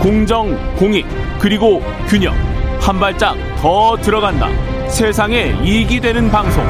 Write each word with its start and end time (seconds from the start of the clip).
공정, 0.00 0.56
공익, 0.76 1.06
그리고 1.38 1.82
균형. 2.08 2.34
한 2.80 2.98
발짝 2.98 3.36
더 3.58 3.94
들어간다. 3.98 4.48
세상에 4.88 5.54
이익이 5.62 6.00
되는 6.00 6.30
방송. 6.30 6.64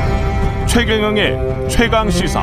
최경영의 0.67 1.69
최강 1.69 2.11
시사. 2.11 2.43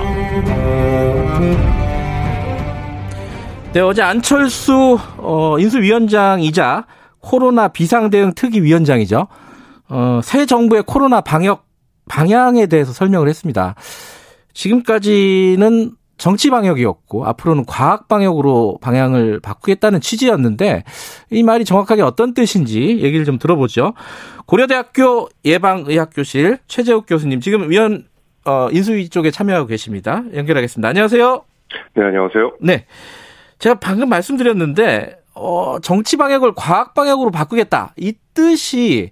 네, 3.73 3.81
어제 3.81 4.01
안철수 4.01 4.97
어, 5.17 5.59
인수위원장이자 5.59 6.85
코로나 7.19 7.67
비상대응 7.67 8.33
특위위원장이죠. 8.33 9.27
어, 9.89 10.21
새 10.23 10.45
정부의 10.45 10.83
코로나 10.87 11.19
방역 11.19 11.65
방향에 12.07 12.67
대해서 12.67 12.93
설명을 12.93 13.27
했습니다. 13.27 13.75
지금까지는 14.53 15.91
정치 16.17 16.49
방역이었고 16.49 17.25
앞으로는 17.25 17.65
과학 17.65 18.07
방역으로 18.07 18.79
방향을 18.81 19.39
바꾸겠다는 19.39 20.01
취지였는데 20.01 20.83
이 21.31 21.43
말이 21.43 21.63
정확하게 21.63 22.01
어떤 22.01 22.33
뜻인지 22.33 22.99
얘기를 23.01 23.23
좀 23.25 23.37
들어보죠. 23.37 23.93
고려대학교 24.45 25.29
예방의학교실 25.45 26.59
최재욱 26.67 27.05
교수님 27.07 27.39
지금 27.39 27.69
위원 27.69 28.07
어, 28.45 28.69
인수위 28.71 29.09
쪽에 29.09 29.29
참여하고 29.29 29.67
계십니다. 29.67 30.23
연결하겠습니다. 30.33 30.87
안녕하세요. 30.87 31.43
네, 31.95 32.03
안녕하세요. 32.03 32.53
네. 32.61 32.85
제가 33.59 33.75
방금 33.75 34.09
말씀드렸는데 34.09 35.17
어, 35.35 35.77
정치 35.81 36.17
방역을 36.17 36.53
과학 36.55 36.93
방역으로 36.93 37.29
바꾸겠다. 37.31 37.93
이 37.97 38.13
뜻이 38.33 39.11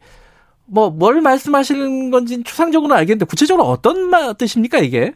뭐 0.65 0.89
뭘 0.89 1.21
말씀하시는 1.21 2.09
건지 2.09 2.41
추상적으로는 2.43 2.95
알겠는데 2.97 3.25
구체적으로 3.25 3.65
어떤 3.67 4.09
뜻입니까, 4.37 4.79
이게? 4.79 5.13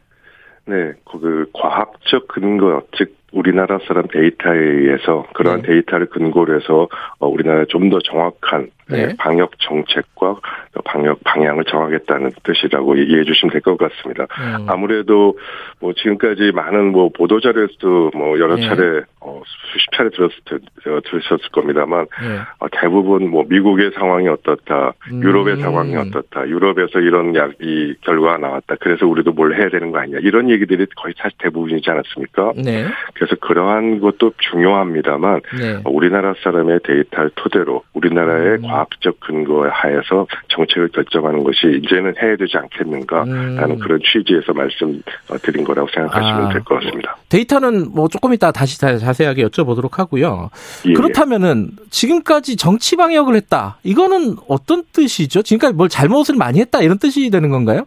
네, 0.70 0.92
그 1.04 1.46
과학적 1.52 2.28
근거, 2.28 2.82
즉 2.96 3.16
우리나라 3.32 3.80
사람 3.88 4.06
데이터에 4.06 4.56
의해서 4.56 5.26
그러한 5.34 5.62
네. 5.62 5.68
데이터를 5.68 6.06
근거로 6.06 6.54
해서 6.54 6.88
어, 7.18 7.26
우리나라에 7.26 7.64
좀더 7.68 7.98
정확한 8.00 8.70
네. 8.90 9.06
네. 9.06 9.16
방역 9.18 9.52
정책과 9.58 10.36
방역 10.84 11.22
방향을 11.24 11.64
정하겠다는 11.64 12.32
뜻이라고 12.42 12.96
이해해 12.96 13.24
주시면 13.24 13.52
될 13.52 13.60
것 13.60 13.76
같습니다. 13.76 14.26
음. 14.40 14.66
아무래도 14.68 15.38
뭐 15.80 15.92
지금까지 15.92 16.52
많은 16.54 16.92
뭐 16.92 17.10
보도 17.10 17.40
자료에서도 17.40 18.10
뭐 18.14 18.38
여러 18.38 18.56
네. 18.56 18.66
차례 18.66 19.02
어, 19.20 19.42
수십 19.70 19.90
차례 19.92 20.08
들었을 20.10 20.34
어, 20.86 21.00
들으셨을 21.04 21.50
겁니다만 21.52 22.06
네. 22.22 22.38
어, 22.58 22.66
대부분 22.72 23.28
뭐 23.28 23.44
미국의 23.48 23.90
상황이 23.94 24.26
어떻다, 24.28 24.94
음. 25.12 25.22
유럽의 25.22 25.56
상황이 25.58 25.94
어떻다, 25.96 26.48
유럽에서 26.48 27.00
이런 27.00 27.34
약 27.36 27.50
이 27.62 27.94
결과가 28.02 28.38
나왔다. 28.38 28.76
그래서 28.80 29.06
우리도 29.06 29.32
뭘 29.32 29.54
해야 29.54 29.68
되는 29.68 29.90
거 29.90 29.98
아니냐 29.98 30.18
이런 30.22 30.48
얘기들이 30.48 30.86
거의 30.96 31.12
사실 31.18 31.36
대부분이지 31.38 31.90
않았습니까? 31.90 32.52
네. 32.56 32.86
그래서 33.12 33.36
그러한 33.36 34.00
것도 34.00 34.32
중요합니다만 34.38 35.40
네. 35.58 35.82
우리나라 35.84 36.32
사람의 36.42 36.80
데이터를 36.84 37.30
토대로 37.34 37.82
우리나라의 37.92 38.58
음. 38.58 38.64
과학적 38.80 39.20
근거에 39.20 39.68
하에서 39.70 40.26
정책을 40.48 40.88
결정하는 40.88 41.44
것이 41.44 41.80
이제는 41.82 42.14
해야 42.20 42.36
되지 42.36 42.56
않겠는가라는 42.56 43.70
음. 43.70 43.78
그런 43.78 44.00
취지에서 44.02 44.52
말씀드린 44.52 45.64
거라고 45.64 45.88
생각하시면 45.92 46.46
아, 46.46 46.48
될것 46.52 46.80
같습니다. 46.80 47.16
데이터는 47.28 47.92
뭐 47.94 48.08
조금 48.08 48.32
이따 48.32 48.50
다시 48.52 48.80
자세하게 48.80 49.44
여쭤보도록 49.46 49.96
하고요. 49.96 50.50
예, 50.86 50.90
예. 50.90 50.94
그렇다면은 50.94 51.70
지금까지 51.90 52.56
정치 52.56 52.96
방역을 52.96 53.34
했다. 53.34 53.78
이거는 53.82 54.36
어떤 54.48 54.82
뜻이죠? 54.92 55.42
지금까지 55.42 55.74
뭘 55.74 55.88
잘못을 55.88 56.36
많이 56.36 56.60
했다 56.60 56.80
이런 56.80 56.98
뜻이 56.98 57.30
되는 57.30 57.50
건가요? 57.50 57.84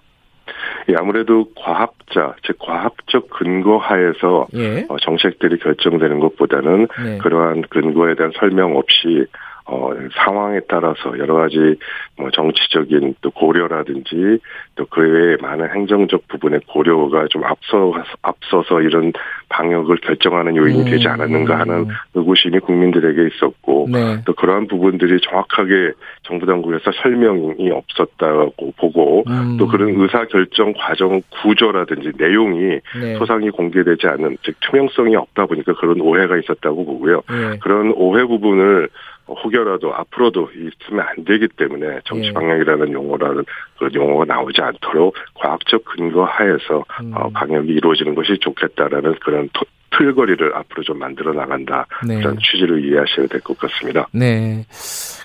예, 0.89 0.95
아무래도 0.97 1.47
과학자, 1.55 2.35
즉 2.45 2.57
과학적 2.59 3.29
근거 3.29 3.77
하에서 3.77 4.47
예. 4.55 4.85
어, 4.89 4.97
정책들이 5.01 5.59
결정되는 5.59 6.19
것보다는 6.19 6.87
네. 7.03 7.17
그러한 7.19 7.63
근거에 7.69 8.15
대한 8.15 8.31
설명 8.37 8.75
없이 8.75 9.25
어, 9.65 9.91
상황에 10.23 10.61
따라서 10.67 11.17
여러 11.17 11.35
가지 11.35 11.75
뭐 12.17 12.29
정치적인 12.31 13.15
또 13.21 13.31
고려라든지 13.31 14.39
또 14.75 14.85
그 14.93 15.01
외에 15.01 15.37
많은 15.41 15.69
행정적 15.73 16.27
부분의 16.27 16.61
고려가 16.67 17.25
좀 17.27 17.43
앞서, 17.43 17.93
앞서서 18.21 18.81
이런 18.81 19.11
방역을 19.49 19.97
결정하는 19.97 20.55
요인이 20.55 20.81
음. 20.81 20.85
되지 20.85 21.07
않았는가 21.07 21.59
하는 21.59 21.87
의구심이 22.13 22.59
국민들에게 22.59 23.27
있었고 23.27 23.87
네. 23.91 24.21
또 24.25 24.33
그러한 24.33 24.67
부분들이 24.67 25.19
정확하게 25.21 25.93
정부 26.21 26.45
당국에서 26.45 26.91
설명이 27.01 27.71
없었다고 27.71 28.73
보고 28.77 29.23
음. 29.27 29.57
또 29.57 29.67
그런 29.67 29.99
의사 29.99 30.25
결정 30.25 30.73
과정 30.73 31.23
구조라든지 31.41 32.11
내용이 32.15 32.79
네. 33.01 33.15
소상히 33.17 33.49
공개되지 33.49 34.07
않은 34.07 34.37
즉 34.43 34.55
투명성이 34.61 35.15
없다 35.15 35.47
보니까 35.47 35.73
그런 35.73 36.01
오해가 36.01 36.37
있었다고 36.37 36.85
보고요. 36.85 37.21
네. 37.29 37.57
그런 37.61 37.93
오해 37.95 38.23
부분을 38.25 38.89
혹여라도 39.27 39.93
앞으로도 39.93 40.49
있으면 40.51 41.05
안 41.07 41.23
되기 41.25 41.47
때문에 41.47 41.99
정치 42.05 42.27
예. 42.27 42.33
방향이라는 42.33 42.91
용어라는 42.91 43.45
그 43.79 43.89
용어가 43.93 44.25
나오지 44.25 44.61
않도록 44.61 45.15
과학적 45.35 45.85
근거 45.85 46.25
하에서 46.25 46.83
음. 47.01 47.13
어, 47.15 47.29
방역이 47.29 47.71
이루어지는 47.71 48.15
것이 48.15 48.37
좋겠다라는 48.39 49.15
그런 49.21 49.49
토, 49.53 49.65
틀거리를 49.97 50.55
앞으로 50.55 50.83
좀 50.83 50.99
만들어 50.99 51.33
나간다 51.33 51.85
네. 52.05 52.17
그런 52.17 52.37
취지를 52.39 52.83
이해하셔야 52.85 53.27
될 53.27 53.41
것 53.41 53.57
같습니다. 53.59 54.07
네. 54.11 54.65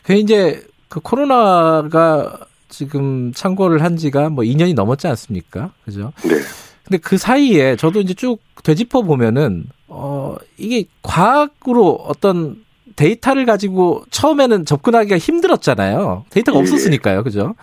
그 0.05 0.13
이제 0.15 0.61
그 0.89 1.01
코로나가 1.01 2.39
지금 2.69 3.33
창궐을 3.33 3.83
한 3.83 3.97
지가 3.97 4.29
뭐 4.31 4.45
2년이 4.45 4.75
넘었지 4.75 5.07
않습니까? 5.09 5.73
그죠? 5.85 6.13
네. 6.23 6.37
근데 6.85 6.99
그 7.03 7.17
사이에 7.19 7.77
저도 7.77 8.01
이제 8.01 8.15
쭉 8.15 8.39
되짚어 8.65 9.03
보면은 9.03 9.65
어 9.89 10.37
이게 10.57 10.85
과학으로 11.03 11.93
어떤 12.07 12.57
데이터를 12.99 13.47
가지고 13.47 14.03
처음에는 14.11 14.65
접근하기가 14.65 15.19
힘들었잖아요. 15.19 16.25
데이터가 16.31 16.59
예. 16.59 16.63
없었으니까요. 16.63 17.23
그죠? 17.23 17.55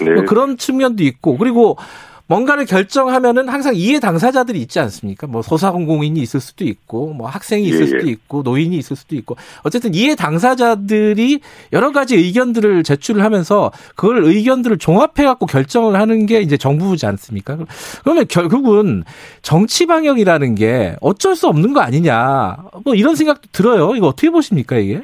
네. 0.00 0.12
뭐 0.12 0.24
그런 0.24 0.56
측면도 0.56 1.02
있고 1.02 1.36
그리고 1.36 1.76
뭔가를 2.26 2.64
결정하면은 2.64 3.48
항상 3.48 3.74
이해 3.74 4.00
당사자들이 4.00 4.60
있지 4.62 4.80
않습니까? 4.80 5.26
뭐 5.26 5.42
소사공공인이 5.42 6.18
있을 6.20 6.40
수도 6.40 6.64
있고, 6.64 7.12
뭐 7.12 7.28
학생이 7.28 7.64
있을 7.64 7.80
예, 7.80 7.82
예. 7.82 7.86
수도 7.86 8.08
있고, 8.08 8.42
노인이 8.42 8.76
있을 8.76 8.96
수도 8.96 9.14
있고, 9.16 9.36
어쨌든 9.62 9.94
이해 9.94 10.14
당사자들이 10.14 11.40
여러 11.72 11.92
가지 11.92 12.16
의견들을 12.16 12.82
제출을 12.82 13.22
하면서 13.22 13.72
그걸 13.94 14.24
의견들을 14.24 14.78
종합해 14.78 15.24
갖고 15.24 15.46
결정을 15.46 16.00
하는 16.00 16.24
게 16.24 16.40
이제 16.40 16.56
정부지 16.56 17.04
않습니까? 17.06 17.58
그러면 18.02 18.26
결국은 18.28 19.04
정치 19.42 19.86
방역이라는 19.86 20.54
게 20.54 20.96
어쩔 21.00 21.36
수 21.36 21.46
없는 21.48 21.74
거 21.74 21.80
아니냐, 21.80 22.56
뭐 22.84 22.94
이런 22.94 23.16
생각도 23.16 23.48
들어요. 23.52 23.94
이거 23.96 24.08
어떻게 24.08 24.30
보십니까 24.30 24.76
이게? 24.76 25.02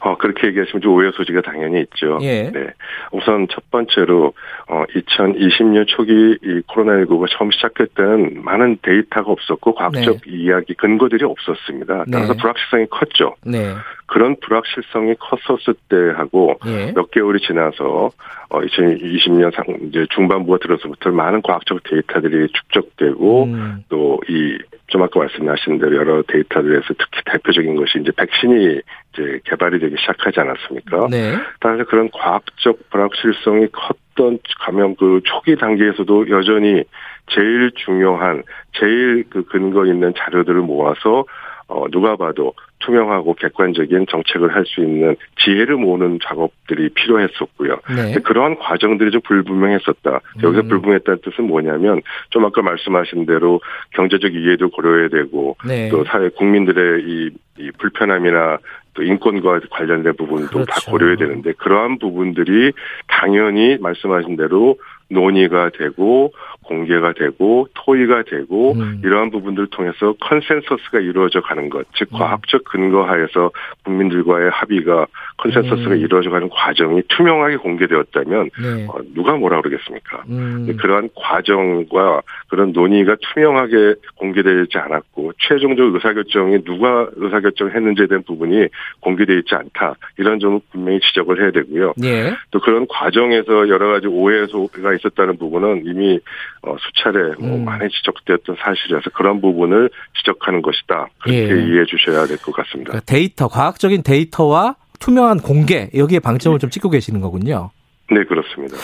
어, 0.00 0.16
그렇게 0.16 0.48
얘기하시면 0.48 0.80
좀 0.80 0.94
오해 0.94 1.10
소지가 1.12 1.42
당연히 1.42 1.80
있죠. 1.80 2.18
예. 2.22 2.50
네. 2.50 2.66
우선 3.12 3.46
첫 3.50 3.70
번째로, 3.70 4.32
어, 4.68 4.84
2020년 4.94 5.86
초기 5.88 6.12
이 6.42 6.60
코로나19가 6.68 7.26
처음 7.30 7.50
때는 7.96 8.42
많은 8.42 8.78
데이터가 8.82 9.30
없었고 9.30 9.74
과학적 9.74 10.22
네. 10.22 10.32
이야기, 10.32 10.74
근거들이 10.74 11.24
없었습니다. 11.24 12.04
따라서 12.10 12.32
네. 12.32 12.38
불확실성이 12.40 12.86
컸죠. 12.90 13.34
네. 13.44 13.74
그런 14.08 14.36
불확실성이 14.40 15.14
컸었을 15.16 15.74
때하고 15.88 16.58
예. 16.66 16.92
몇 16.92 17.10
개월이 17.10 17.40
지나서 17.40 18.10
어 18.48 18.60
2020년 18.60 19.54
상 19.54 19.64
이제 19.86 20.06
중반부가 20.10 20.58
들어서부터 20.58 21.10
많은 21.10 21.42
과학적 21.42 21.82
데이터들이 21.84 22.48
축적되고 22.52 23.44
음. 23.44 23.84
또이 23.90 24.58
좀 24.86 25.02
아까 25.02 25.20
말씀하신 25.20 25.78
대로 25.78 25.96
여러 25.96 26.22
데이터들에서 26.22 26.86
특히 26.88 27.20
대표적인 27.26 27.76
것이 27.76 27.98
이제 28.00 28.10
백신이 28.16 28.80
이제 29.12 29.40
개발이 29.44 29.78
되기 29.78 29.94
시작하지 29.98 30.40
않았습니까? 30.40 31.08
네. 31.10 31.34
따라서 31.60 31.84
그런 31.84 32.08
과학적 32.10 32.88
불확실성이 32.88 33.66
컸던 33.68 34.38
감염 34.60 34.96
그 34.96 35.20
초기 35.24 35.54
단계에서도 35.56 36.30
여전히 36.30 36.82
제일 37.30 37.70
중요한 37.74 38.42
제일 38.72 39.24
그 39.28 39.44
근거 39.44 39.84
있는 39.84 40.14
자료들을 40.16 40.62
모아서 40.62 41.26
어 41.66 41.84
누가 41.90 42.16
봐도 42.16 42.54
투명하고 42.80 43.34
객관적인 43.34 44.06
정책을 44.08 44.54
할 44.54 44.64
수 44.68 44.80
있는 44.82 45.16
지혜를 45.38 45.76
모으는 45.76 46.18
작업들이 46.22 46.90
필요했었고요. 46.90 47.78
네. 47.96 48.14
그러한 48.22 48.58
과정들이 48.58 49.10
좀 49.10 49.20
불분명했었다. 49.22 50.20
여기서 50.42 50.62
음. 50.62 50.68
불분명했다는 50.68 51.20
뜻은 51.24 51.44
뭐냐면 51.44 52.02
좀 52.30 52.44
아까 52.44 52.60
말씀하신 52.62 53.26
대로 53.26 53.60
경제적 53.94 54.34
이해도 54.34 54.68
고려해야 54.70 55.08
되고 55.08 55.56
네. 55.66 55.88
또 55.88 56.04
사회 56.04 56.28
국민들의 56.28 57.02
이, 57.02 57.30
이 57.58 57.70
불편함이나 57.78 58.58
또 58.94 59.02
인권과 59.02 59.60
관련된 59.70 60.14
부분도 60.16 60.48
그렇죠. 60.48 60.64
다 60.66 60.90
고려해야 60.90 61.16
되는데 61.16 61.52
그러한 61.52 61.98
부분들이 61.98 62.72
당연히 63.06 63.78
말씀하신 63.80 64.36
대로 64.36 64.76
논의가 65.10 65.70
되고 65.78 66.32
공개가 66.68 67.14
되고 67.14 67.66
토의가 67.74 68.22
되고 68.24 68.72
음. 68.72 69.00
이러한 69.02 69.30
부분들을 69.30 69.68
통해서 69.70 70.14
컨센서스가 70.20 71.00
이루어져 71.00 71.40
가는 71.40 71.70
것, 71.70 71.86
즉 71.94 72.08
음. 72.12 72.18
과학적 72.18 72.64
근거하에서 72.64 73.50
국민들과의 73.84 74.50
합의가 74.50 75.06
컨센서스가 75.38 75.94
음. 75.94 75.98
이루어져 75.98 76.30
가는 76.30 76.48
과정이 76.50 77.02
투명하게 77.08 77.56
공개되었다면 77.56 78.50
네. 78.60 78.86
어, 78.88 78.98
누가 79.14 79.36
뭐라 79.36 79.62
그러겠습니까? 79.62 80.24
음. 80.28 80.76
그러한 80.78 81.08
과정과 81.14 82.20
그런 82.48 82.72
논의가 82.72 83.16
투명하게 83.20 83.94
공개되지 84.16 84.76
않았고 84.78 85.32
최종적 85.38 85.94
의사결정이 85.94 86.64
누가 86.64 87.08
의사결정 87.16 87.70
했는지에 87.70 88.06
대한 88.06 88.22
부분이 88.24 88.68
공개되어 89.00 89.36
있지 89.38 89.54
않다 89.54 89.94
이런 90.18 90.38
점을 90.38 90.60
분명히 90.70 91.00
지적을 91.00 91.40
해야 91.40 91.50
되고요. 91.50 91.94
네. 91.96 92.34
또 92.50 92.60
그런 92.60 92.86
과정에서 92.88 93.68
여러 93.68 93.88
가지 93.88 94.06
오해가 94.06 94.94
있었다는 94.94 95.38
부분은 95.38 95.82
이미 95.86 96.20
어, 96.62 96.76
수차례 96.78 97.34
뭐 97.38 97.56
음. 97.56 97.64
많이 97.64 97.88
지적되었던 97.88 98.56
사실이라서 98.58 99.10
그런 99.14 99.40
부분을 99.40 99.90
지적하는 100.18 100.62
것이다 100.62 101.08
그렇게 101.20 101.40
예. 101.40 101.44
이해해 101.44 101.84
주셔야 101.86 102.26
될 102.26 102.36
것 102.38 102.52
같습니다. 102.54 102.90
그러니까 102.90 103.00
데이터 103.06 103.48
과학적인 103.48 104.02
데이터와 104.02 104.76
투명한 105.00 105.40
공개 105.40 105.90
여기에 105.94 106.18
방점을 106.20 106.58
좀 106.58 106.70
찍고 106.70 106.90
계시는 106.90 107.20
거군요. 107.20 107.70
네 108.10 108.24
그렇습니다. 108.24 108.76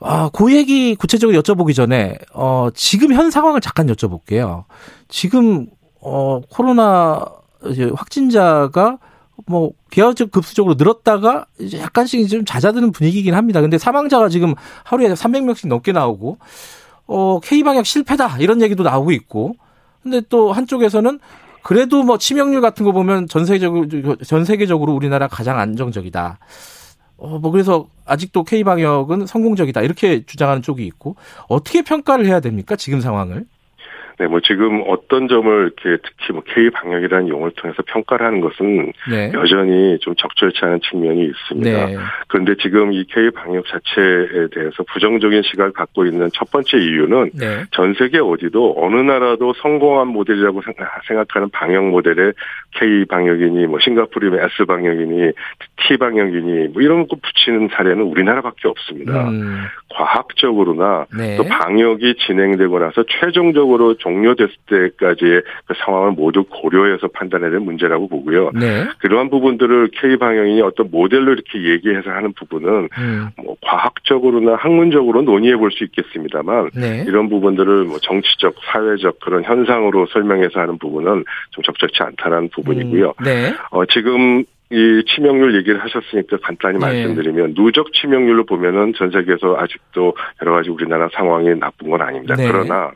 아, 0.00 0.30
그 0.32 0.52
얘기 0.54 0.94
구체적으로 0.96 1.38
여쭤보기 1.40 1.74
전에 1.74 2.16
어, 2.34 2.68
지금 2.74 3.12
현 3.12 3.30
상황을 3.30 3.60
잠깐 3.60 3.86
여쭤볼게요. 3.86 4.64
지금 5.08 5.66
어, 6.00 6.40
코로나 6.50 7.24
확진자가 7.94 8.98
뭐 9.46 9.72
비화적 9.90 10.30
급수적으로 10.30 10.74
늘었다가 10.76 11.46
이제 11.60 11.78
약간씩 11.78 12.28
좀 12.28 12.44
잦아드는 12.44 12.92
분위기긴 12.92 13.34
합니다. 13.34 13.60
근데 13.60 13.78
사망자가 13.78 14.28
지금 14.28 14.54
하루에 14.84 15.08
300명씩 15.08 15.68
넘게 15.68 15.92
나오고 15.92 16.38
어 17.06 17.40
K 17.40 17.62
방역 17.62 17.86
실패다 17.86 18.38
이런 18.38 18.62
얘기도 18.62 18.82
나오고 18.82 19.12
있고. 19.12 19.54
근데 20.02 20.20
또 20.28 20.52
한쪽에서는 20.52 21.20
그래도 21.62 22.02
뭐 22.02 22.18
치명률 22.18 22.60
같은 22.60 22.84
거 22.84 22.92
보면 22.92 23.28
전 23.28 23.46
세계적으로 23.46 24.16
전 24.24 24.44
세계적으로 24.44 24.92
우리나라 24.94 25.28
가장 25.28 25.58
안정적이다. 25.58 26.38
어, 27.18 27.38
뭐 27.38 27.52
그래서 27.52 27.86
아직도 28.04 28.42
K 28.42 28.64
방역은 28.64 29.26
성공적이다 29.26 29.82
이렇게 29.82 30.26
주장하는 30.26 30.60
쪽이 30.60 30.84
있고 30.86 31.14
어떻게 31.48 31.82
평가를 31.82 32.26
해야 32.26 32.40
됩니까 32.40 32.74
지금 32.74 33.00
상황을? 33.00 33.46
네, 34.22 34.28
뭐 34.28 34.38
지금 34.38 34.84
어떤 34.86 35.26
점을 35.26 35.50
이렇게 35.50 36.00
특히 36.00 36.32
뭐 36.32 36.42
K 36.46 36.70
방역이라는 36.70 37.28
용어를 37.28 37.52
통해서 37.56 37.82
평가를 37.84 38.24
하는 38.24 38.40
것은 38.40 38.92
네. 39.10 39.32
여전히 39.34 39.98
좀 39.98 40.14
적절치 40.14 40.60
않은 40.62 40.78
측면이 40.88 41.24
있습니다. 41.24 41.86
네. 41.86 41.96
그런데 42.28 42.54
지금 42.62 42.92
이 42.92 43.04
K 43.04 43.30
방역 43.30 43.64
자체에 43.66 44.46
대해서 44.52 44.84
부정적인 44.92 45.42
시각을 45.42 45.72
갖고 45.72 46.06
있는 46.06 46.28
첫 46.32 46.52
번째 46.52 46.78
이유는 46.78 47.30
네. 47.34 47.64
전 47.72 47.94
세계 47.94 48.20
어디도 48.20 48.76
어느 48.78 49.00
나라도 49.00 49.54
성공한 49.54 50.06
모델이라고 50.06 50.62
생각하는 51.08 51.48
방역 51.50 51.88
모델에 51.88 52.30
K 52.78 53.04
방역이니 53.06 53.66
뭐 53.66 53.80
싱가포르면 53.80 54.38
S 54.38 54.66
방역이니 54.66 55.32
T 55.78 55.96
방역이니 55.96 56.68
뭐 56.68 56.80
이런 56.80 57.08
거 57.08 57.16
붙이는 57.20 57.70
사례는 57.72 58.02
우리나라밖에 58.04 58.68
없습니다. 58.68 59.28
음. 59.30 59.64
과학적으로나 59.88 61.06
네. 61.16 61.36
또 61.36 61.44
방역이 61.44 62.14
진행되고 62.24 62.78
나서 62.78 63.02
최종적으로 63.08 63.94
종 63.94 64.11
료됐을 64.20 64.54
때까지의 64.66 65.42
그 65.66 65.74
상황을 65.84 66.12
모두 66.12 66.44
고려해서 66.44 67.08
판단해야 67.08 67.50
될 67.50 67.60
문제라고 67.60 68.08
보고요. 68.08 68.52
네. 68.54 68.84
그러한 68.98 69.30
부분들을 69.30 69.90
K 70.00 70.16
방향이 70.16 70.60
어떤 70.62 70.90
모델로 70.90 71.32
이렇게 71.32 71.62
얘기해서 71.70 72.10
하는 72.10 72.32
부분은 72.34 72.88
음. 72.98 73.28
뭐 73.42 73.56
과학적으로나 73.62 74.54
학문적으로 74.56 75.22
논의해 75.22 75.56
볼 75.56 75.72
수 75.72 75.84
있겠습니다만 75.84 76.70
네. 76.74 77.04
이런 77.06 77.28
부분들을 77.28 77.84
뭐 77.84 77.98
정치적, 77.98 78.54
사회적 78.72 79.20
그런 79.20 79.42
현상으로 79.42 80.06
설명해서 80.06 80.60
하는 80.60 80.78
부분은 80.78 81.24
좀 81.50 81.64
적절치 81.64 82.02
않다는 82.02 82.50
부분이고요. 82.50 83.14
음. 83.18 83.24
네. 83.24 83.52
어, 83.70 83.84
지금 83.86 84.44
이 84.70 85.04
치명률 85.06 85.54
얘기를 85.56 85.82
하셨으니까 85.82 86.38
간단히 86.42 86.78
네. 86.78 86.86
말씀드리면 86.86 87.54
누적 87.54 87.92
치명률로 87.92 88.46
보면은 88.46 88.94
전 88.96 89.10
세계에서 89.10 89.56
아직도 89.58 90.14
여러 90.40 90.52
가지 90.54 90.70
우리나라 90.70 91.08
상황이 91.12 91.54
나쁜 91.58 91.90
건 91.90 92.00
아닙니다. 92.00 92.34
네. 92.34 92.48
그러나 92.50 92.90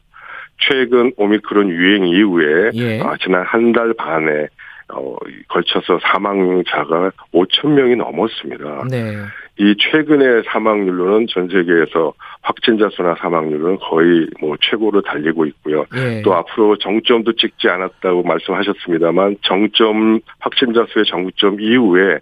최근 0.58 1.12
오미크론 1.17 1.69
유행 1.70 2.06
이후에 2.06 2.70
예. 2.75 3.00
어, 3.00 3.14
지난 3.23 3.43
한 3.44 3.73
달 3.73 3.93
반에 3.94 4.49
어, 4.93 5.17
걸쳐서 5.49 5.99
사망자가 6.00 7.11
5천 7.35 7.70
명이 7.75 7.97
넘었습니다. 7.97 8.85
네. 8.88 9.17
이 9.58 9.75
최근의 9.79 10.43
사망률로는 10.47 11.26
전 11.29 11.49
세계에서 11.49 12.12
확진자 12.43 12.88
수나 12.93 13.14
사망률은 13.19 13.79
거의 13.79 14.29
뭐 14.41 14.55
최고로 14.61 15.00
달리고 15.03 15.47
있고요. 15.47 15.87
네. 15.93 16.23
또 16.23 16.35
앞으로 16.35 16.76
정점도 16.79 17.32
찍지 17.32 17.69
않았다고 17.69 18.23
말씀하셨습니다만 18.23 19.38
정점 19.43 20.20
확진자 20.38 20.85
수의 20.91 21.05
정점 21.06 21.61
이후에 21.61 22.19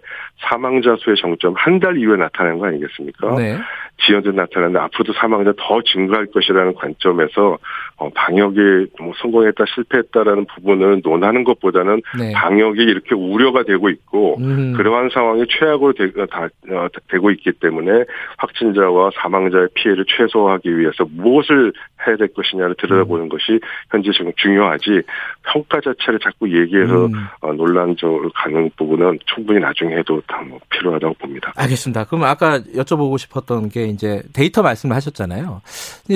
사망자 0.49 0.95
수의 0.99 1.17
정점 1.17 1.53
한 1.57 1.79
달 1.79 1.97
이후에 1.97 2.15
나타나는 2.17 2.57
거 2.59 2.67
아니겠습니까? 2.67 3.35
네. 3.35 3.57
지연도 4.05 4.31
나타나는데 4.31 4.79
앞으로도 4.79 5.13
사망자 5.13 5.53
더 5.57 5.81
증가할 5.81 6.25
것이라는 6.27 6.73
관점에서 6.73 7.57
어, 7.94 7.94
방역이 8.13 8.87
뭐 8.99 9.13
성공했다 9.21 9.65
실패했다라는 9.73 10.45
부분을 10.45 11.01
논하는 11.03 11.43
것보다는 11.43 12.01
네. 12.17 12.31
방역이 12.33 12.81
이렇게 12.81 13.15
우려가 13.15 13.63
되고 13.63 13.89
있고 13.89 14.37
음. 14.39 14.73
그러한 14.77 15.09
상황이 15.13 15.45
최악으로 15.49 15.93
되, 15.93 16.11
다, 16.27 16.47
어, 16.69 16.87
되고 17.09 17.31
있기 17.31 17.51
때문에 17.53 18.05
확진자와 18.37 19.11
사망자의 19.21 19.69
피해를 19.73 20.05
최소화하기 20.07 20.77
위해서 20.77 21.05
무엇을 21.09 21.73
해야 22.07 22.15
될 22.17 22.27
것이냐를 22.33 22.75
들여다보는 22.77 23.25
음. 23.25 23.29
것이 23.29 23.59
현재 23.89 24.11
지금 24.11 24.31
중요하지 24.37 25.01
평가 25.43 25.81
자체를 25.81 26.19
자꾸 26.19 26.49
얘기해서 26.49 27.07
음. 27.07 27.13
어, 27.41 27.51
논란적으로 27.53 28.29
가는 28.35 28.69
부분은 28.77 29.19
충분히 29.25 29.59
나중에 29.59 29.95
해도 29.97 30.21
다 30.27 30.45
뭐 30.45 30.59
필요하다고 30.69 31.15
봅니다. 31.15 31.53
알겠습니다. 31.55 32.05
그럼 32.05 32.23
아까 32.23 32.59
여쭤보고 32.59 33.17
싶었던 33.17 33.69
게 33.69 33.85
이제 33.85 34.21
데이터 34.33 34.61
말씀을 34.61 34.95
하셨잖아요. 34.95 35.61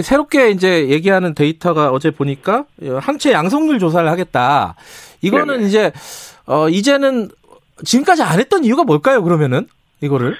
새롭게 0.01 0.51
이제 0.51 0.87
얘기하는 0.89 1.33
데이터 1.33 1.68
가 1.73 1.91
어제 1.91 2.11
보니까 2.11 2.65
항체 2.99 3.31
양성률 3.31 3.79
조사를 3.79 4.09
하겠다. 4.09 4.75
이거는 5.21 5.57
네네. 5.57 5.67
이제 5.67 5.91
어 6.45 6.69
이제는 6.69 7.29
지금까지 7.83 8.23
안 8.23 8.39
했던 8.39 8.63
이유가 8.63 8.83
뭘까요? 8.83 9.23
그러면은 9.23 9.67
이거를 10.01 10.35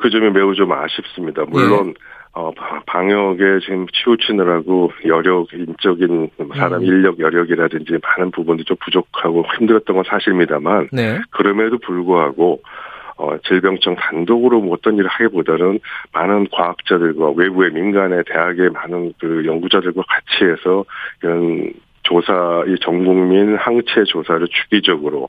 그 0.00 0.10
점이 0.10 0.30
매우 0.30 0.54
좀 0.54 0.72
아쉽습니다. 0.72 1.44
물론 1.48 1.88
네. 1.88 1.94
어, 2.34 2.50
방역에 2.86 3.58
지금 3.62 3.86
치우치느라고 3.92 4.90
여력, 5.06 5.52
인적인 5.52 6.30
사람 6.56 6.80
음. 6.80 6.86
인력 6.86 7.18
여력이라든지 7.18 7.98
많은 8.02 8.30
부분도 8.30 8.64
좀 8.64 8.76
부족하고 8.82 9.44
힘들었던 9.58 9.94
건 9.94 10.04
사실입니다만, 10.08 10.88
네. 10.92 11.20
그럼에도 11.30 11.76
불구하고, 11.78 12.62
어, 13.22 13.38
질병청 13.46 13.94
단독으로 13.94 14.60
뭐 14.60 14.74
어떤 14.74 14.96
일을 14.96 15.06
하기보다는 15.08 15.78
많은 16.12 16.48
과학자들과 16.50 17.30
외부의 17.36 17.70
민간의 17.70 18.24
대학의 18.26 18.70
많은 18.70 19.14
그 19.20 19.46
연구자들과 19.46 20.02
같이 20.02 20.44
해서 20.44 20.84
이런 21.22 21.72
조사, 22.02 22.64
이 22.66 22.74
전국민 22.80 23.54
항체 23.54 24.02
조사를 24.08 24.44
주기적으로 24.48 25.28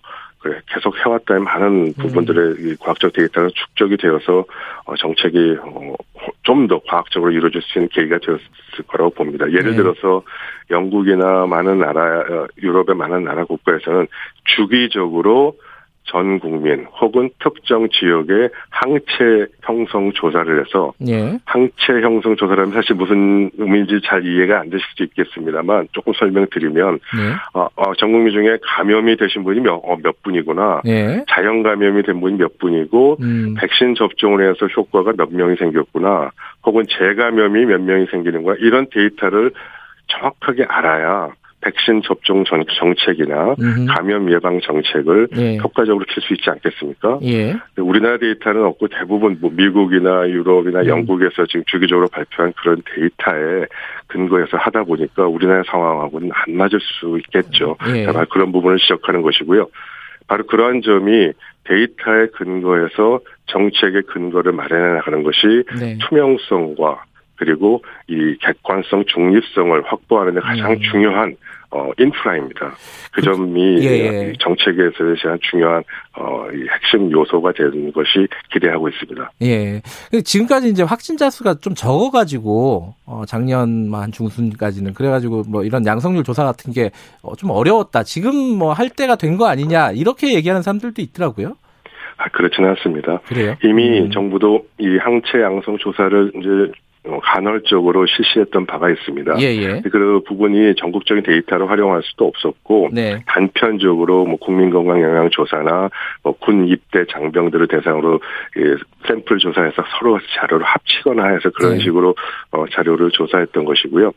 계속 0.74 0.98
해왔다는 0.98 1.44
많은 1.44 1.94
부분들의 1.94 2.44
음. 2.58 2.76
과학적 2.80 3.14
데이터가 3.14 3.50
축적이 3.54 3.98
되어서 3.98 4.44
어, 4.86 4.96
정책이 4.96 5.58
어, 5.62 5.94
좀더 6.42 6.82
과학적으로 6.88 7.32
이루어질 7.32 7.62
수 7.62 7.78
있는 7.78 7.90
계기가 7.90 8.18
되었을 8.18 8.42
거라고 8.88 9.12
봅니다. 9.12 9.46
예를 9.52 9.72
네. 9.72 9.76
들어서 9.78 10.24
영국이나 10.72 11.46
많은 11.46 11.78
나라, 11.78 12.22
어, 12.22 12.48
유럽의 12.62 12.96
많은 12.96 13.24
나라 13.24 13.46
국가에서는 13.46 14.08
주기적으로 14.46 15.56
전 16.06 16.40
국민 16.40 16.86
혹은 17.00 17.30
특정 17.40 17.88
지역의 17.90 18.50
항체 18.70 19.48
형성 19.62 20.12
조사를 20.12 20.60
해서 20.60 20.94
예. 21.08 21.40
항체 21.46 22.02
형성 22.02 22.36
조사라면 22.36 22.74
사실 22.74 22.96
무슨 22.96 23.50
의미인지 23.58 24.02
잘 24.04 24.26
이해가 24.26 24.60
안 24.60 24.70
되실 24.70 24.86
수 24.96 25.04
있겠습니다만 25.04 25.88
조금 25.94 26.14
설명드리면 26.14 27.00
예. 27.18 27.60
어, 27.60 27.68
어, 27.76 27.94
전 27.96 28.12
국민 28.12 28.34
중에 28.34 28.58
감염이 28.62 29.16
되신 29.16 29.44
분이 29.44 29.62
몇, 29.62 29.76
어, 29.76 29.98
몇 30.04 30.22
분이구나 30.24 30.82
예. 30.88 31.24
자연 31.30 31.64
감염이 31.64 32.04
된 32.04 32.20
분이 32.20 32.38
몇 32.38 32.58
분이고 32.58 33.18
음. 33.22 33.56
백신 33.58 33.96
접종을 33.96 34.50
해서 34.50 34.68
효과가 34.68 35.14
몇 35.18 35.34
명이 35.34 35.56
생겼구나 35.56 36.32
혹은 36.66 36.86
재감염이 36.88 37.66
몇 37.66 37.82
명이 37.82 38.08
생기는 38.12 38.44
거야 38.44 38.56
이런 38.60 38.88
데이터를 38.92 39.52
정확하게 40.08 40.66
알아야 40.68 41.32
백신 41.64 42.02
접종 42.04 42.44
정책이나 42.46 43.56
음흠. 43.60 43.86
감염 43.88 44.32
예방 44.32 44.60
정책을 44.60 45.30
예. 45.38 45.58
효과적으로 45.58 46.06
펼 46.06 46.22
수 46.24 46.34
있지 46.34 46.50
않겠습니까? 46.50 47.20
예. 47.24 47.56
우리나라 47.78 48.18
데이터는 48.18 48.64
없고 48.66 48.88
대부분 48.90 49.38
뭐 49.42 49.50
미국이나 49.54 50.30
유럽이나 50.30 50.82
음. 50.82 50.88
영국에서 50.88 51.46
지금 51.48 51.64
주기적으로 51.68 52.08
발표한 52.10 52.54
그런 52.58 52.82
데이터에 52.94 53.66
근거해서 54.08 54.58
하다 54.58 54.84
보니까 54.84 55.28
우리나라 55.28 55.64
상황하고는 55.66 56.30
안 56.34 56.56
맞을 56.56 56.80
수 56.82 57.18
있겠죠. 57.20 57.78
예. 57.96 58.06
그런 58.30 58.52
부분을 58.52 58.78
지적하는 58.78 59.22
것이고요. 59.22 59.68
바로 60.28 60.46
그러한 60.46 60.82
점이 60.82 61.32
데이터에 61.66 62.28
근거해서 62.34 63.20
정책의 63.48 64.04
근거를 64.04 64.52
마련해 64.52 64.96
나가는 64.96 65.24
것이 65.24 65.64
네. 65.80 65.98
투명성과 66.02 67.04
그리고 67.44 67.84
이 68.08 68.38
객관성, 68.40 69.04
중립성을 69.08 69.84
확보하는 69.86 70.36
데 70.36 70.40
가장 70.40 70.72
음. 70.72 70.80
중요한 70.80 71.36
어, 71.76 71.90
인프라입니다. 71.98 72.70
그, 72.70 72.76
그 73.14 73.22
점이 73.24 73.84
예, 73.84 73.90
예. 73.90 74.34
정책에서 74.40 74.94
대한 75.20 75.40
중요한 75.42 75.84
어, 76.16 76.46
이 76.54 76.68
핵심 76.70 77.12
요소가 77.12 77.52
되는 77.52 77.92
것이 77.92 78.28
기대하고 78.52 78.90
있습니다. 78.90 79.32
예. 79.42 79.82
지금까지 80.24 80.70
이제 80.70 80.84
확진자 80.84 81.32
수가 81.32 81.56
좀 81.56 81.74
적어가지고 81.74 82.94
어, 83.08 83.24
작년 83.28 83.92
한 83.92 84.12
중순까지는 84.12 84.94
그래가지고 84.94 85.46
뭐 85.50 85.64
이런 85.64 85.84
양성률 85.86 86.24
조사 86.24 86.44
같은 86.44 86.72
게 86.74 86.92
좀 87.38 87.50
어, 87.50 87.54
어려웠다. 87.56 88.04
지금 88.04 88.36
뭐 88.36 88.74
할 88.74 88.90
때가 88.90 89.16
된 89.16 89.38
거 89.38 89.48
아니냐 89.48 89.92
이렇게 89.94 90.36
얘기하는 90.36 90.62
사람들도 90.62 91.02
있더라고요. 91.02 91.56
아, 92.18 92.30
그렇지는 92.30 92.70
않습니다. 92.70 93.20
그래요? 93.26 93.56
이미 93.64 94.00
음. 94.02 94.12
정부도 94.12 94.68
이 94.78 94.98
항체 94.98 95.42
양성 95.42 95.80
조사를 95.80 96.32
이제 96.36 96.50
어, 96.50 96.72
간헐적으로 97.24 98.06
실시했던 98.06 98.66
바가 98.66 98.90
있습니다. 98.90 99.36
예, 99.40 99.46
예. 99.46 99.82
그 99.92 100.22
부분이 100.28 100.76
전국적인 100.76 101.24
데이터로 101.24 101.68
활용할 101.68 102.02
수도 102.04 102.26
없었고 102.28 102.90
네. 102.94 103.24
단편적으로 103.28 104.26
뭐 104.26 104.38
국민건강영양조사나 104.38 105.90
뭐 106.22 106.34
군 106.44 106.68
입대 106.68 107.06
장병들을 107.10 107.68
대상으로 107.68 108.20
예, 108.58 108.76
샘플 109.08 109.38
조사해서 109.38 109.84
서로 109.98 110.20
자료를 110.36 110.66
합치거나 110.66 111.30
해서 111.30 111.50
그런 111.52 111.78
네. 111.78 111.84
식으로 111.84 112.16
어, 112.52 112.66
자료를 112.72 113.12
조사했던 113.12 113.64
것이고요. 113.64 114.12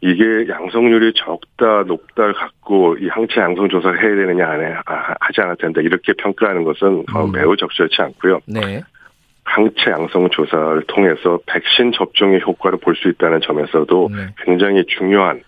이게 0.00 0.48
양성률이 0.48 1.12
적다 1.16 1.82
높다를 1.86 2.32
갖고 2.32 2.96
이 2.98 3.08
항체 3.08 3.40
양성 3.40 3.68
조사를 3.68 4.00
해야 4.00 4.14
되느냐 4.14 4.48
안 4.48 4.60
해, 4.62 4.74
아, 4.86 5.14
하지 5.20 5.40
않아도 5.42 5.56
된다 5.56 5.80
이렇게 5.82 6.12
평가하는 6.14 6.64
것은 6.64 7.04
어, 7.12 7.24
음. 7.24 7.32
매우 7.32 7.56
적절치 7.56 8.00
않고요. 8.00 8.40
네. 8.46 8.82
항체 9.48 9.90
양성 9.90 10.28
조사를 10.30 10.82
통해서 10.86 11.38
백신 11.46 11.92
접종의 11.92 12.40
효과를 12.46 12.78
볼 12.78 12.94
수 12.94 13.08
있다는 13.08 13.40
점에서도 13.40 14.08
네. 14.12 14.34
굉장히 14.44 14.84
중요한 14.86 15.40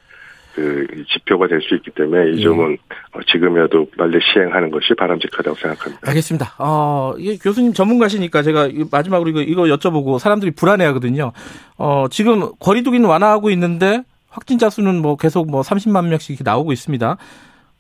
그 0.55 0.87
지표가 1.09 1.47
될 1.47 1.61
수 1.63 1.75
있기 1.77 1.91
때문에 1.93 2.31
이 2.33 2.39
예. 2.39 2.43
점은 2.43 2.73
예. 2.73 3.21
지금이라도 3.31 3.87
빨리 3.97 4.19
시행하는 4.33 4.71
것이 4.71 4.95
바람직하다고 4.95 5.57
생각합니다. 5.57 6.09
알겠습니다. 6.09 6.55
어, 6.59 7.15
이게 7.19 7.37
교수님 7.37 7.73
전문가시니까 7.73 8.43
제가 8.43 8.69
마지막으로 8.91 9.31
이거, 9.31 9.41
이거 9.43 9.63
여쭤보고 9.65 10.19
사람들이 10.19 10.51
불안해하거든요. 10.53 11.33
어, 11.79 12.07
지금 12.11 12.51
거리두기는 12.59 13.09
완화하고 13.09 13.51
있는데 13.51 14.03
확진자 14.29 14.71
수는 14.71 15.03
뭐 15.03 15.17
계속 15.17 15.51
뭐 15.51 15.63
30만 15.63 16.07
명씩 16.07 16.41
나오고 16.45 16.73
있습니다. 16.73 17.17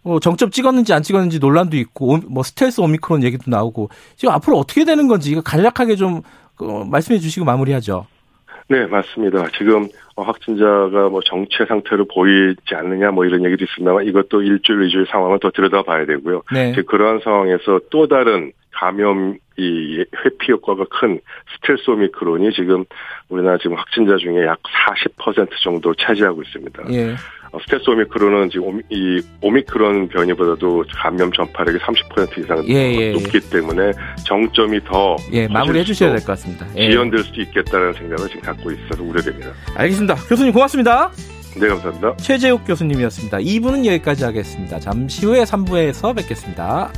뭐 0.02 0.18
정점 0.20 0.50
찍었는지 0.50 0.92
안 0.92 1.02
찍었는지 1.02 1.38
논란도 1.38 1.76
있고 1.76 2.18
뭐 2.28 2.42
스텔스 2.42 2.80
오미크론 2.80 3.22
얘기도 3.22 3.50
나오고 3.50 3.90
지금 4.16 4.34
앞으로 4.34 4.56
어떻게 4.56 4.84
되는 4.84 5.08
건지 5.08 5.30
이거 5.30 5.42
간략하게 5.42 5.96
좀 5.96 6.22
어, 6.60 6.84
말씀해 6.84 7.18
주시고 7.18 7.44
마무리하죠. 7.44 8.06
네, 8.68 8.86
맞습니다. 8.86 9.48
지금 9.58 9.88
확진자가 10.16 11.08
뭐 11.08 11.20
정체 11.24 11.64
상태로 11.66 12.06
보이지 12.06 12.74
않느냐 12.74 13.10
뭐 13.10 13.24
이런 13.24 13.44
얘기도 13.44 13.64
있습니다만 13.64 14.06
이것도 14.06 14.42
일주일, 14.42 14.84
이주일 14.86 15.06
상황을 15.10 15.40
더 15.40 15.50
들여다봐야 15.50 16.06
되고요. 16.06 16.42
네. 16.52 16.72
그러한 16.86 17.20
상황에서 17.24 17.80
또 17.90 18.06
다른 18.06 18.52
감염 18.70 19.36
이 19.56 20.04
회피 20.24 20.52
효과가 20.52 20.84
큰 20.88 21.20
스텔스 21.54 21.90
오미크론이 21.90 22.52
지금 22.52 22.84
우리나라 23.28 23.58
지금 23.58 23.76
확진자 23.76 24.16
중에 24.16 24.46
약 24.46 24.58
40% 24.62 25.48
정도 25.62 25.92
차지하고 25.94 26.42
있습니다. 26.42 26.84
예. 26.92 27.14
어, 27.52 27.58
스텔스 27.60 27.90
오미크론은 27.90 28.50
지금 28.50 28.80
이 28.90 29.20
오미크론 29.40 30.08
변이보다도 30.08 30.84
감염 30.94 31.32
전파력이 31.32 31.78
30% 31.78 32.38
이상 32.44 32.64
예, 32.68 32.92
예, 32.94 33.12
높기 33.12 33.40
예. 33.42 33.50
때문에 33.50 33.90
정점이 34.24 34.84
더 34.84 35.16
예, 35.32 35.48
마무리해 35.48 35.84
주셔야 35.84 36.10
될 36.10 36.20
것 36.20 36.26
같습니다. 36.26 36.66
예. 36.76 36.90
지연될 36.90 37.24
수도 37.24 37.40
있겠다는 37.40 37.92
생각을 37.94 38.28
지금 38.28 38.42
갖고 38.42 38.70
있어서 38.70 39.02
우려됩니다. 39.02 39.50
알겠습니다. 39.74 40.14
교수님 40.28 40.52
고맙습니다. 40.52 41.10
네, 41.60 41.66
감사합니다. 41.66 42.16
최재욱 42.18 42.64
교수님이었습니다. 42.64 43.38
2부는 43.38 43.84
여기까지 43.84 44.22
하겠습니다. 44.24 44.78
잠시 44.78 45.26
후에 45.26 45.42
3부에서 45.42 46.14
뵙겠습니다. 46.14 46.92